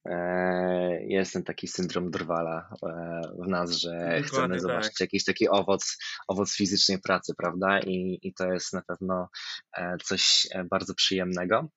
[0.05, 4.61] e, jest ten taki syndrom drwala e, w nas, że Dokładnie chcemy tak.
[4.61, 5.99] zobaczyć jakiś taki owoc,
[6.29, 7.81] owoc fizycznej pracy, prawda?
[7.81, 9.29] I, i to jest na pewno
[9.77, 11.69] e, coś e, bardzo przyjemnego.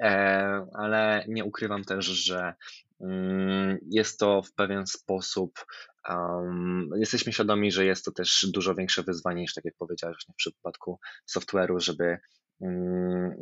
[0.00, 2.54] E, ale nie ukrywam też, że
[3.00, 5.64] mm, jest to w pewien sposób,
[6.08, 10.34] um, jesteśmy świadomi, że jest to też dużo większe wyzwanie niż tak jak powiedziałeś w
[10.34, 10.98] przypadku
[11.30, 12.18] software'u, żeby,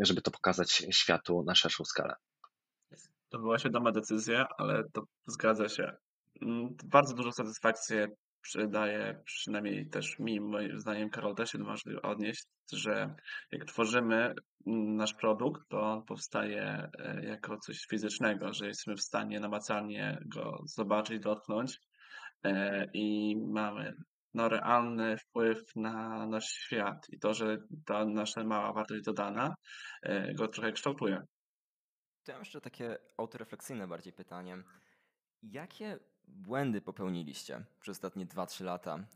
[0.00, 2.14] żeby to pokazać światu na szerszą skalę.
[3.28, 5.92] To była świadoma decyzja, ale to zgadza się.
[6.42, 7.96] Mm, Bardzo dużo satysfakcji
[8.40, 13.14] przydaje, przynajmniej też mi, moim zdaniem, Karol też się może odnieść, że
[13.52, 14.34] jak tworzymy
[14.66, 20.18] mm, nasz produkt, to on powstaje e, jako coś fizycznego, że jesteśmy w stanie namacalnie
[20.26, 21.80] go zobaczyć, dotknąć
[22.44, 23.94] e, i mamy
[24.34, 29.54] no, realny wpływ na nasz świat i to, że ta nasza mała wartość dodana
[30.02, 31.16] e, go trochę kształtuje.
[32.24, 34.62] To ja mam jeszcze takie autorefleksyjne bardziej pytanie.
[35.42, 39.06] Jakie błędy popełniliście przez ostatnie 2-3 lata,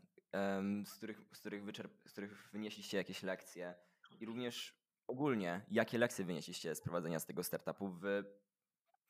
[0.85, 3.75] z których, z, których wyczerp- z których wynieśliście jakieś lekcje
[4.19, 8.23] i również ogólnie, jakie lekcje wynieśliście z prowadzenia z tego startupu w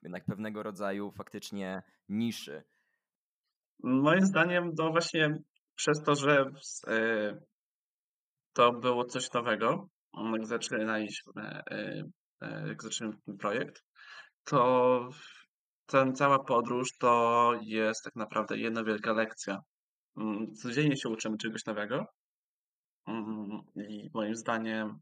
[0.02, 2.64] jednak pewnego rodzaju faktycznie niszy?
[3.84, 5.38] Moim zdaniem, no właśnie
[5.80, 6.46] przez to, że
[6.88, 7.38] e,
[8.54, 9.90] to było coś nowego,
[10.34, 12.04] jak zaczynaliśmy, e,
[12.42, 13.84] e, jak zaczynaliśmy ten projekt,
[14.44, 15.10] to
[15.86, 19.58] ten cała podróż to jest tak naprawdę jedna wielka lekcja.
[20.18, 22.06] Mm, Codziennie się uczymy czegoś nowego
[23.08, 25.00] Mm, i moim zdaniem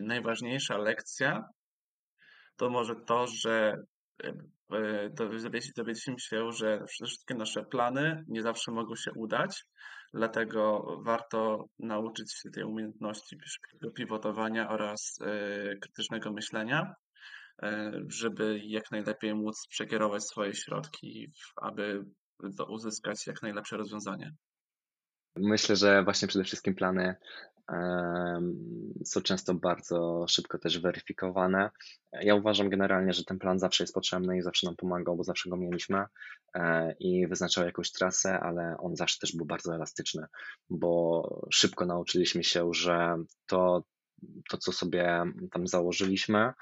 [0.00, 1.48] najważniejsza lekcja
[2.56, 3.76] to może to, że
[5.10, 9.64] dowiedzieliśmy dowiedzieliśmy się, że wszystkie nasze plany nie zawsze mogą się udać,
[10.14, 13.36] dlatego warto nauczyć się tej umiejętności
[13.96, 16.94] pivotowania oraz e, krytycznego myślenia,
[17.62, 22.04] e, żeby jak najlepiej móc przekierować swoje środki, aby
[22.68, 24.30] uzyskać jak najlepsze rozwiązanie.
[25.36, 27.16] Myślę, że właśnie przede wszystkim plany
[29.04, 31.70] są często bardzo szybko też weryfikowane.
[32.12, 35.50] Ja uważam generalnie, że ten plan zawsze jest potrzebny i zawsze nam pomagał, bo zawsze
[35.50, 36.04] go mieliśmy
[36.54, 40.26] e, i wyznaczał jakąś trasę, ale on zawsze też był bardzo elastyczny,
[40.70, 43.16] bo szybko nauczyliśmy się, że
[43.46, 43.84] to,
[44.50, 46.52] to co sobie tam założyliśmy,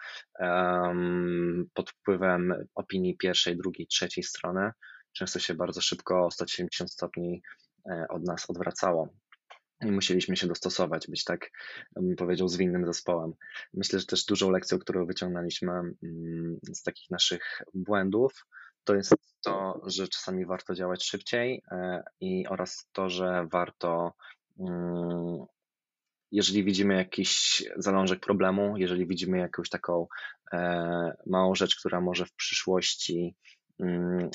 [1.74, 4.72] pod wpływem opinii pierwszej, drugiej, trzeciej strony,
[5.12, 7.42] często się bardzo szybko o 180 stopni
[8.08, 9.08] od nas odwracało.
[9.84, 11.50] I musieliśmy się dostosować, być tak,
[11.96, 13.32] bym powiedział, zwinnym zespołem.
[13.74, 18.46] Myślę, że też dużą lekcją, którą wyciągnęliśmy mm, z takich naszych błędów,
[18.84, 19.14] to jest
[19.44, 24.12] to, że czasami warto działać szybciej e, i oraz to, że warto,
[24.58, 25.44] mm,
[26.30, 30.06] jeżeli widzimy jakiś zalążek problemu, jeżeli widzimy jakąś taką
[30.52, 33.36] e, małą rzecz, która może w przyszłości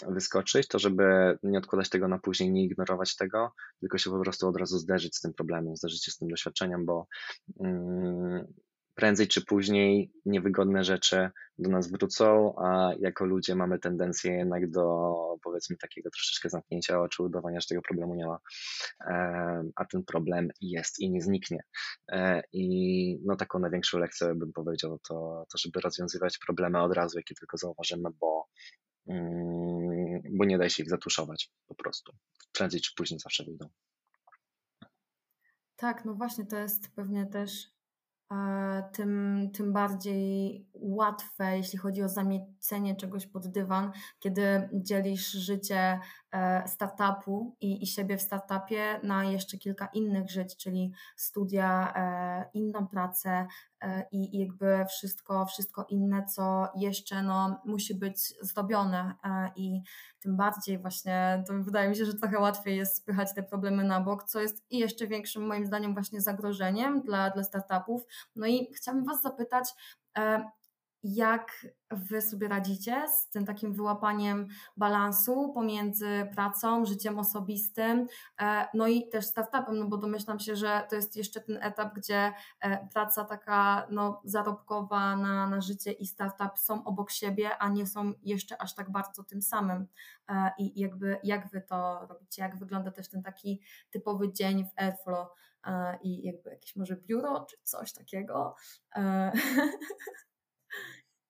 [0.08, 4.48] wyskoczyć, to żeby nie odkładać tego na później, nie ignorować tego, tylko się po prostu
[4.48, 7.08] od razu zderzyć z tym problemem, zderzyć się z tym doświadczeniem, bo
[7.60, 8.54] mm,
[8.96, 15.14] prędzej czy później niewygodne rzeczy do nas wrócą, a jako ludzie mamy tendencję jednak do
[15.44, 18.40] powiedzmy takiego troszeczkę zamknięcia oczu, udawania, że tego problemu nie ma,
[19.76, 21.64] a ten problem jest i nie zniknie.
[22.12, 27.18] E, I no taką największą lekcję bym powiedział to, to żeby rozwiązywać problemy od razu,
[27.18, 28.87] jakie tylko zauważymy, bo Mm,
[30.32, 32.14] bo nie da się ich zatuszować po prostu.
[32.54, 33.70] Prędzej czy później zawsze wyjdą.
[35.76, 37.72] Tak, no właśnie, to jest pewnie też
[38.32, 46.00] e, tym, tym bardziej łatwe, jeśli chodzi o zamiecenie czegoś pod dywan, kiedy dzielisz życie
[46.66, 52.88] startupu i, i siebie w startupie na jeszcze kilka innych żyć, czyli studia, e, inną
[52.88, 53.48] pracę
[53.82, 59.82] e, i, jakby wszystko, wszystko inne, co jeszcze no, musi być zrobione e, i
[60.20, 64.02] tym bardziej właśnie to wydaje mi się, że trochę łatwiej jest spychać te problemy na
[64.02, 68.02] bok, co jest i jeszcze większym moim zdaniem właśnie zagrożeniem dla, dla startupów.
[68.36, 69.70] No i chciałabym Was zapytać,
[70.18, 70.50] e,
[71.16, 78.08] jak Wy sobie radzicie z tym takim wyłapaniem balansu pomiędzy pracą, życiem osobistym,
[78.42, 81.94] e, no i też startupem, no bo domyślam się, że to jest jeszcze ten etap,
[81.94, 87.70] gdzie e, praca taka no, zarobkowa na, na życie i startup są obok siebie, a
[87.70, 89.88] nie są jeszcze aż tak bardzo tym samym.
[90.30, 92.42] E, I jakby jak Wy to robicie?
[92.42, 95.28] Jak wygląda też ten taki typowy dzień w Airflow?
[96.02, 98.56] i jakby jakieś może biuro czy coś takiego.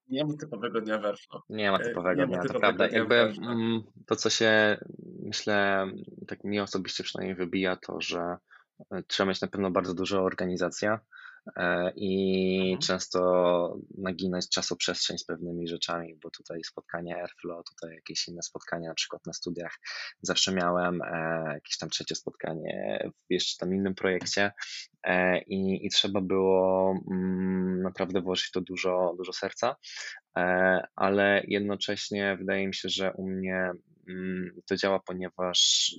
[0.09, 1.43] nie ma typowego dnia Airflow.
[1.49, 2.87] Nie ma E, typowego nie ma dnia, to prawda.
[2.87, 4.77] Jakby mm, to, co się
[5.19, 5.87] myślę,
[6.27, 8.37] tak mi osobiście przynajmniej wybija, to, że
[8.91, 10.99] e, trzeba mieć na pewno bardzo dużą organizację e,
[11.95, 12.81] i Mhm.
[12.81, 18.95] często naginać czasoprzestrzeń z pewnymi rzeczami, bo tutaj spotkanie Airflow, tutaj jakieś inne spotkania, na
[18.95, 19.79] przykład na studiach
[20.21, 24.51] zawsze miałem, e, jakieś tam trzecie spotkanie w jeszcze tam innym projekcie
[25.03, 29.75] e, i, i trzeba było mm, naprawdę włożyć to dużo, dużo serca.
[30.37, 33.71] E, ale jednocześnie wydaje mi się, że u mnie
[34.09, 35.91] mm, to działa, ponieważ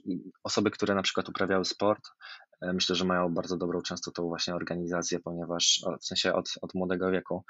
[0.45, 4.55] osoby, które na przykład uprawiały sport, e, myślę, że mają bardzo dobrą często tą właśnie
[4.55, 7.45] organizację, ponieważ w sensie od, od młodego wieku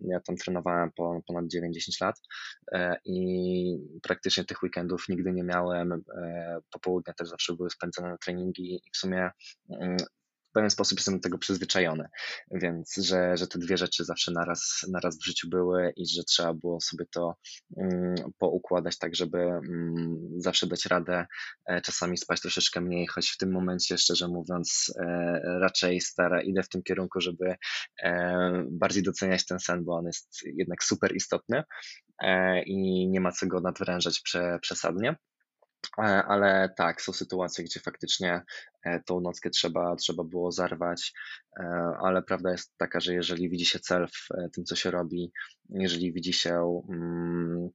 [0.00, 2.20] ja tam trenowałem po, ponad 9-10 lat
[2.72, 5.92] e, i praktycznie tych weekendów nigdy nie miałem.
[5.92, 9.30] e, Popołudnia też zawsze były spędzone na treningi i w sumie
[9.70, 9.96] mm,
[10.54, 12.08] pewien sposób jestem do tego przyzwyczajony,
[12.50, 16.54] więc że, że te dwie rzeczy zawsze naraz, naraz w życiu były i że trzeba
[16.54, 17.36] było sobie to
[17.76, 21.26] mm, poukładać tak, żeby mm, zawsze dać radę,
[21.66, 26.62] e, czasami spać troszeczkę mniej, choć w tym momencie, szczerze mówiąc, e, raczej stara, idę
[26.62, 27.54] w tym kierunku, żeby
[28.02, 31.62] e, bardziej doceniać ten sen, bo on jest jednak super istotny
[32.22, 35.16] e, i nie ma co go nadwrężać prze, przesadnie.
[35.98, 38.42] E, Ale tak, są sytuacje, gdzie faktycznie
[38.84, 41.12] e, tą nockę trzeba, trzeba było zarwać,
[41.60, 41.64] e,
[42.00, 45.32] ale prawda jest taka, że jeżeli widzi się cel w tym, co się robi,
[45.68, 47.70] jeżeli widzi się mm,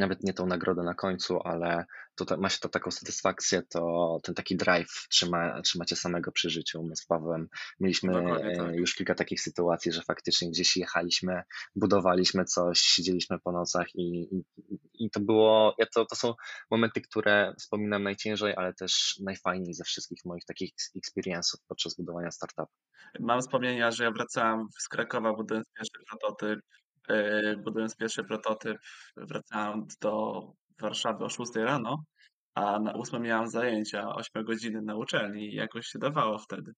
[0.00, 4.18] nawet nie tą nagrodę na końcu, ale to, ta- ma się to taką satysfakcję, to
[4.22, 6.82] ten taki drive trzyma, trzyma cię samego przy życiu.
[6.82, 7.48] My z Pawłem
[7.80, 8.74] mieliśmy e, tak.
[8.74, 11.42] już kilka takich sytuacji, że faktycznie gdzieś jechaliśmy,
[11.76, 14.44] budowaliśmy coś, siedzieliśmy po nocach i, i,
[14.94, 16.34] i to było, ja to, to są
[16.70, 22.72] momenty, które wspominam najciężej, ale też najfajniej ze wszystkich moich takich experience'ów podczas budowania startupu.
[23.20, 26.60] Mam wspomnienia, że ja wracałem z Krakowa, budując pierwszy prototyp,
[27.64, 28.78] budując pierwszy prototyp,
[29.16, 30.42] wracałem do
[30.80, 32.04] Warszawy o 6 rano,
[32.54, 36.72] a na 8 miałem zajęcia, 8 godziny na uczelni i jakoś się dawało wtedy.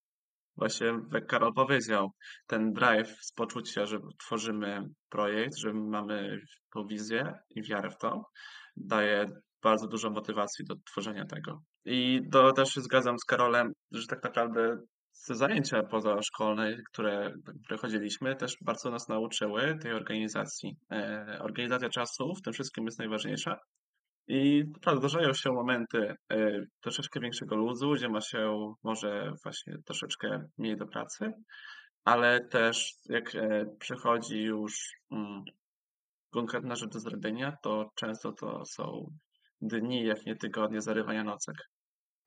[0.57, 2.11] Właśnie jak Karol powiedział,
[2.47, 6.41] ten drive z poczucia, że tworzymy projekt, że mamy
[6.75, 8.23] tą wizję i wiarę w to,
[8.77, 9.27] daje
[9.63, 11.63] bardzo dużo motywacji do tworzenia tego.
[11.85, 14.79] I to też się zgadzam z Karolem, że tak naprawdę
[15.27, 17.33] zajęcia pozaszkolne, które,
[17.65, 20.77] które też bardzo nas nauczyły tej organizacji.
[20.93, 23.59] E, organizacja czasu w tym wszystkim jest najważniejsza.
[24.29, 24.65] I
[24.97, 30.87] zdarzają się momenty e, troszeczkę większego luzu, gdzie ma się może właśnie troszeczkę mniej do
[30.87, 31.33] pracy,
[32.05, 35.45] ale też jak e, przychodzi już mm,
[36.31, 39.11] konkretna rzecz do zrobienia, to często to są
[39.61, 41.57] dni, jak nie tygodnie zarywania nocek.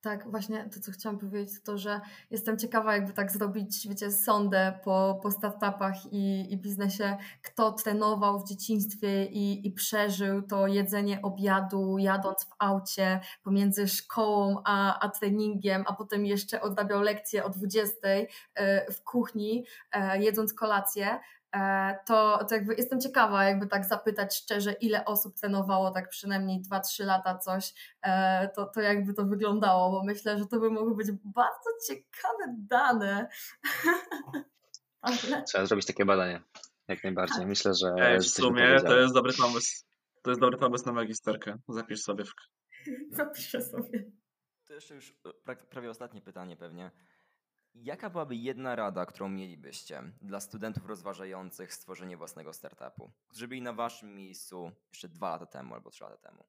[0.02, 4.80] Tak, właśnie to, co chciałam powiedzieć, to, że jestem ciekawa, jakby tak zrobić, wiecie, sondę
[4.84, 11.22] po, po startupach i, i biznesie, kto trenował w dzieciństwie i, i przeżył to jedzenie
[11.22, 17.50] obiadu, jadąc w aucie pomiędzy szkołą a, a treningiem, a potem jeszcze odrabiał lekcje o
[17.50, 21.20] 20 e, w kuchni, e, jedząc kolację.
[21.56, 26.62] E, to, to jakby jestem ciekawa, jakby tak zapytać szczerze, ile osób trenowało tak przynajmniej
[26.62, 30.96] 2-3 lata coś, e, to, to jakby to wyglądało, bo myślę, że to by mogły
[30.96, 33.28] być bardzo ciekawe dane.
[35.48, 36.42] Trzeba zrobić takie badanie.
[36.88, 37.46] Jak najbardziej.
[37.46, 39.86] Myślę, że, Ej, w sumie to jest dobry pomysł.
[40.22, 41.58] To jest dobry pomysł na magisterkę.
[41.70, 42.34] Zapisz sobie w
[43.12, 44.12] zapiszę sobie.
[44.68, 45.14] To jeszcze już
[45.48, 46.92] e, prawie ostatnie pytanie pewnie.
[47.76, 53.74] Jaka byłaby jedna rada, którą mielibyście dla studentów rozważających stworzenie własnego startupu, którzy byli na
[53.74, 56.46] waszym miejscu jeszcze dwa lata temu albo trzy lata temu?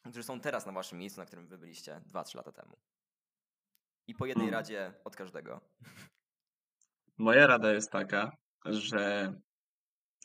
[0.00, 2.76] Którzy są teraz na waszym miejscu, na którym wy byliście dwa, trzy lata temu.
[4.06, 4.60] I po jednej Hmm.
[4.60, 5.60] radzie od każdego.
[7.18, 8.30] Moja rada jest taka,
[8.64, 9.32] że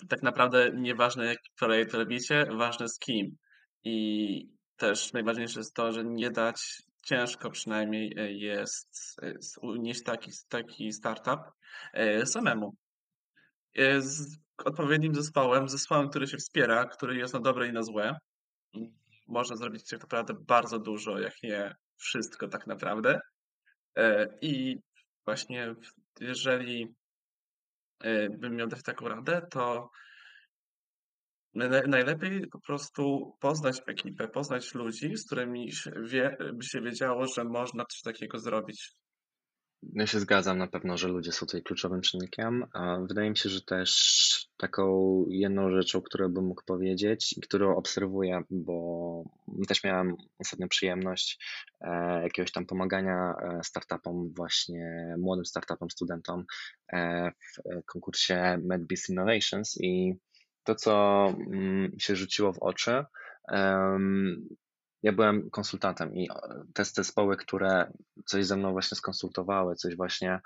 [0.09, 3.37] tak naprawdę nieważne jaki projekt robicie, ważne z kim.
[3.83, 10.31] I też najważniejsze jest to, że nie dać, ciężko przynajmniej e, jest e, unieść taki,
[10.49, 11.39] taki startup
[11.93, 12.75] e, samemu.
[13.99, 18.17] Z odpowiednim zespołem, zespołem, który się wspiera, który jest na dobre i na złe.
[19.27, 23.19] Można zrobić tak naprawdę bardzo dużo, jak nie wszystko tak naprawdę.
[24.41, 24.77] I
[25.25, 25.75] właśnie
[26.19, 26.95] jeżeli
[28.29, 29.89] bym miał dać taką radę, to
[31.87, 35.71] najlepiej po prostu poznać ekipę, poznać ludzi, z którymi
[36.03, 38.95] wie, by się wiedziało, że można coś takiego zrobić.
[39.93, 42.65] Ja się zgadzam na pewno, że ludzie są tutaj kluczowym czynnikiem.
[42.73, 47.75] a Wydaje mi się, że też taką jedną rzeczą, którą bym mógł powiedzieć i którą
[47.75, 49.23] obserwuję, bo
[49.67, 51.39] też miałem ostatnio przyjemność
[51.81, 56.45] e, jakiegoś tam pomagania e, startupom, właśnie młodym startupom, studentom
[56.93, 60.15] e, w konkursie MedBiz Innovations i
[60.65, 63.05] to, co mm, się rzuciło w oczy,
[65.03, 66.27] ja byłem konsultantem i
[66.73, 67.91] te zespoły, które
[68.25, 70.39] coś ze mną właśnie skonsultowały, coś właśnie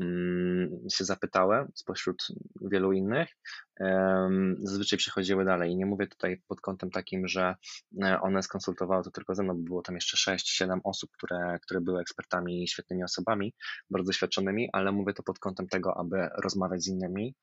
[0.00, 2.26] mm, się zapytały spośród
[2.70, 3.28] wielu innych,
[4.58, 5.76] zazwyczaj przechodziły dalej.
[5.76, 7.54] Nie mówię tutaj pod kątem takim, że
[8.02, 11.80] e, one skonsultowały to tylko ze mną, bo było tam jeszcze 6-7 osób, które, które
[11.80, 13.54] były ekspertami, świetnymi osobami,
[13.90, 17.34] bardzo doświadczonymi, ale mówię to pod kątem tego, aby rozmawiać z innymi,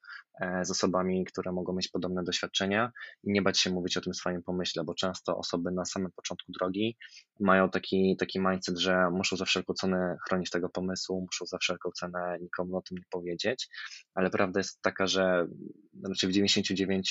[0.41, 2.91] e, z osobami, które mogą mieć podobne doświadczenia
[3.23, 6.51] i nie bać się mówić o tym swoim pomyśle, bo często osoby na samym początku
[6.51, 6.97] drogi
[7.39, 11.89] mają taki, taki mindset, że muszą za wszelką cenę chronić tego pomysłu, muszą za wszelką
[11.91, 13.69] cenę nikomu o tym nie powiedzieć,
[14.13, 15.47] ale prawda jest taka, że
[16.21, 16.31] znaczy w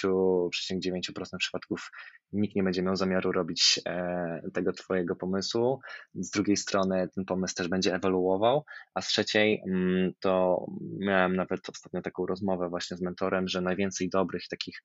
[0.00, 1.90] 99,9% przypadków
[2.32, 5.80] nikt nie będzie miał zamiaru robić e, tego Twojego pomysłu.
[6.14, 10.64] Z drugiej strony ten pomysł też będzie ewoluował, a z trzeciej mm, to
[10.98, 14.82] miałem nawet ostatnio taką rozmowę właśnie z mentorem, że najwięcej dobrych takich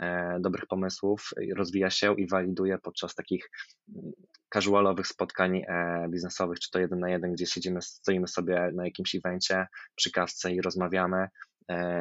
[0.00, 3.50] e, dobrych pomysłów rozwija się i waliduje podczas takich
[3.88, 4.12] mm,
[4.54, 9.14] casualowych spotkań e, biznesowych, czy to jeden na jeden, gdzie siedzimy, stoimy sobie na jakimś
[9.14, 11.28] evencie przy kawce i rozmawiamy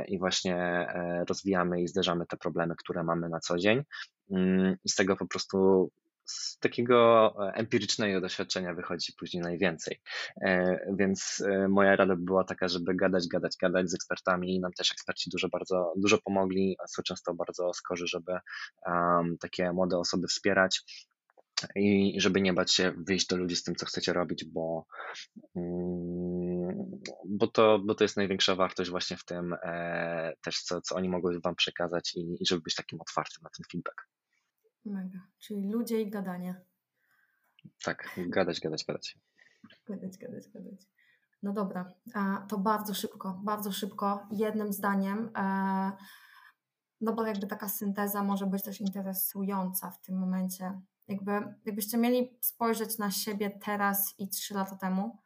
[0.07, 3.83] i właśnie e, rozwijamy i zderzamy te problemy, które mamy na co dzień.
[4.31, 5.89] Mm, I z tego po prostu
[6.25, 10.01] z takiego empirycznego doświadczenia wychodzi później najwięcej.
[10.97, 15.29] Więc moja rada by była taka, żeby gadać, gadać, gadać z ekspertami nam też eksperci
[15.29, 18.31] dużo bardzo, dużo pomogli, a są często bardzo skorzy, żeby
[18.85, 20.81] um, takie młode osoby wspierać
[21.75, 24.85] i żeby nie bać się wyjść do ludzi z tym, co chcecie robić, bo,
[25.55, 30.95] mm, bo, to, bo to jest największa wartość właśnie w tym e, też, co, co
[30.95, 34.07] oni mogą Wam przekazać i, i żeby być takim otwartym na ten feedback.
[34.85, 36.61] Mega, czyli ludzie i gadanie.
[37.83, 39.17] Tak, gadać, gadać, gadać.
[39.87, 40.81] Gadać, gadać, gadać.
[41.43, 41.93] No dobra,
[42.49, 45.31] to bardzo szybko, bardzo szybko, jednym zdaniem.
[45.37, 45.91] E,
[47.01, 51.31] no bo jakby taka synteza może być też interesująca w tym momencie jakby,
[51.65, 55.17] jakbyście mieli spojrzeć na siebie teraz i trzy lata temu,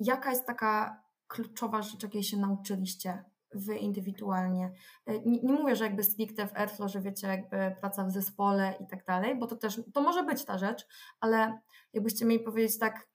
[0.00, 3.24] jaka jest taka kluczowa rzecz, jakiej się nauczyliście
[3.54, 4.72] wy indywidualnie?
[5.06, 8.74] E, nie, nie, mówię, że jakby stricte w Airflow, że wiecie, jakby praca w zespole
[8.80, 10.86] i tak dalej, bo to też, to może być ta rzecz,
[11.20, 11.58] ale
[11.92, 13.08] jakbyście mieli powiedzieć tak,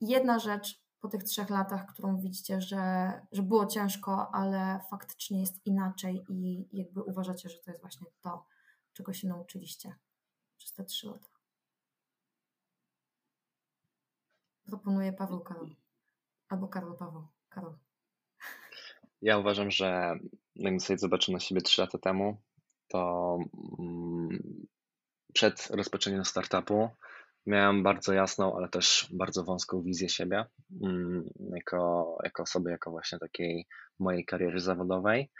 [0.00, 5.66] jedna rzecz po tych trzech latach, którą widzicie, że, że było ciężko, ale faktycznie jest
[5.66, 8.46] inaczej i jakby uważacie, że to jest właśnie to,
[8.92, 9.94] czego się nauczyliście
[10.58, 11.28] przez te trzy lata.
[14.66, 15.76] Proponuję Paweł Karol.
[16.48, 17.26] Albo Karol Paweł.
[17.48, 17.74] Karol.
[19.22, 20.18] Ja uważam, że
[20.54, 22.42] jakbym sobie zobaczył na siebie trzy lata temu,
[22.88, 23.38] to
[23.78, 24.66] mm,
[25.32, 26.88] przed rozpoczęciem startupu
[27.46, 30.44] miałem bardzo jasną, ale też bardzo wąską wizję siebie
[30.82, 33.66] mm, jako, jako osoby, jako właśnie takiej
[33.98, 35.30] mojej kariery zawodowej.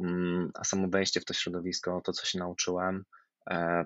[0.00, 3.04] Mm, a samo wejście w to środowisko, to co się nauczyłem,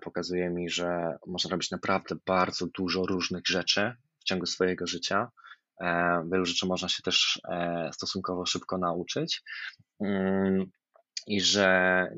[0.01, 5.31] pokazuje mi, że można robić naprawdę bardzo dużo różnych rzeczy w ciągu swojego życia.
[5.81, 9.43] E, wielu rzeczy można się też e, stosunkowo szybko nauczyć
[10.01, 10.67] mm,
[11.27, 12.09] i że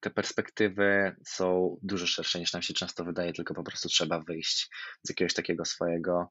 [0.00, 4.70] te perspektywy są dużo szersze niż nam się często wydaje, tylko po prostu trzeba wyjść
[5.02, 6.30] z jakiegoś takiego swojego,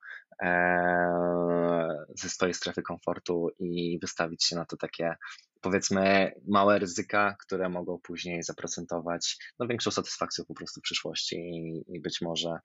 [2.16, 5.16] ze swojej strefy komfortu i wystawić się na to takie
[5.64, 11.96] powiedzmy małe ryzyka, które mogą później zaprocentować no, większą satysfakcją po prostu w przyszłości i,
[11.96, 12.60] i być może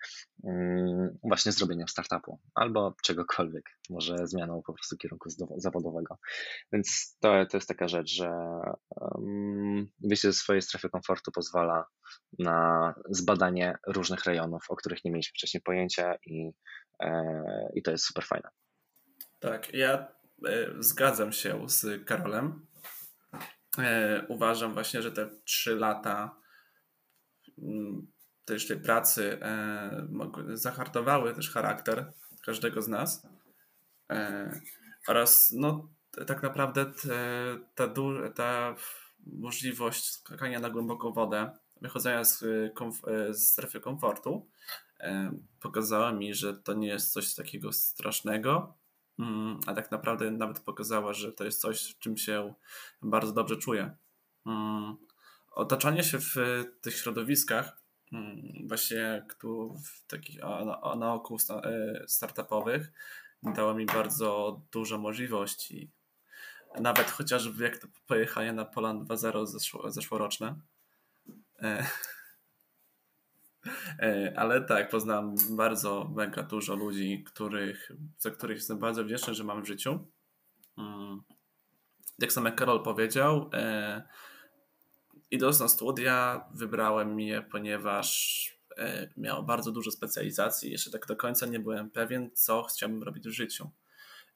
[0.45, 6.19] mm, właśnie zrobieniem startupu albo czegokolwiek, może zmianą po prostu kierunku zawodowego.
[6.73, 8.31] Więc to, to jest taka rzecz, że
[9.01, 11.87] um, wyjście ze swojej strefy komfortu pozwala
[12.39, 16.51] na zbadanie różnych rejonów, o których nie mieliśmy wcześniej pojęcia i,
[17.03, 17.33] e,
[17.75, 18.49] i to jest super fajne.
[19.39, 20.09] Tak, ja
[20.49, 22.68] e, zgadzam się z Karolem.
[23.79, 26.37] E, uważam właśnie, że te trzy lata
[27.59, 28.07] mm,
[28.45, 30.09] też tej pracy e,
[30.53, 32.13] zahartowały też charakter
[32.45, 33.27] każdego z nas.
[34.11, 34.61] E,
[35.09, 35.89] oraz no,
[36.27, 37.89] tak naprawdę te, ta,
[38.35, 38.75] ta
[39.27, 41.51] możliwość skakania na głęboką wodę,
[41.81, 42.43] wychodzenia z,
[42.75, 44.49] komf- z strefy komfortu,
[45.61, 48.78] pokazała mi, że to nie jest coś takiego strasznego,
[49.67, 52.55] a tak naprawdę nawet pokazała, że to jest coś, w czym się
[53.03, 53.97] bardzo dobrze czuję.
[54.47, 54.97] Mm,
[55.51, 56.35] otaczanie się w
[56.81, 57.81] tych środowiskach,
[58.13, 60.41] mm, właśnie tu w takich
[60.97, 62.93] naokół e, startupowych,
[63.43, 65.91] dało mi bardzo dużo możliwości.
[66.81, 70.55] Nawet chociażby jak to pojechanie na Poland 2.0 zeszłoroczne.
[73.99, 79.45] E, ale tak, poznałem bardzo mega dużo ludzi, których, za których jestem bardzo wdzięczny, że
[79.45, 80.07] mam w życiu.
[80.79, 81.23] Mm.
[82.19, 84.03] Jak sam Karol powiedział, e,
[85.31, 90.71] idąc na studia, wybrałem je, ponieważ e, miało bardzo dużo specjalizacji.
[90.71, 93.71] Jeszcze tak do końca nie byłem pewien, co chciałbym robić w życiu.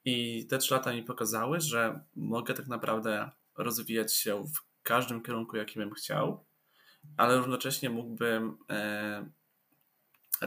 [0.05, 5.57] I te trzy lata mi pokazały, że mogę tak naprawdę rozwijać się w każdym kierunku,
[5.57, 6.45] jaki bym chciał,
[7.17, 9.29] ale równocześnie mógłbym e,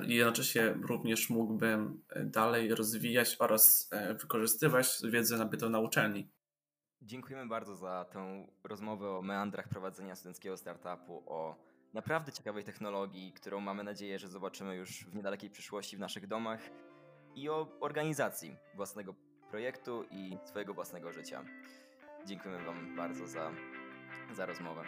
[0.02, 6.28] jednocześnie również mógłbym dalej rozwijać oraz e, wykorzystywać wiedzę nabytą na uczelni.
[7.02, 11.56] Dziękujemy bardzo za tę rozmowę o meandrach prowadzenia studenckiego startupu, o
[11.94, 16.60] naprawdę ciekawej technologii, którą mamy nadzieję, że zobaczymy już w niedalekiej przyszłości w naszych domach
[17.34, 19.14] i o organizacji własnego
[19.50, 21.44] projektu i swojego własnego życia.
[22.26, 23.50] Dziękujemy Wam bardzo za,
[24.32, 24.82] za rozmowę.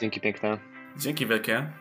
[0.00, 0.77] Dzięki piękne.
[0.96, 1.72] Dzięki wielkie.